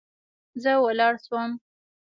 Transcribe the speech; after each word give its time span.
زه 0.63 0.71
ولاړ 0.85 1.13
سوم. 1.25 1.51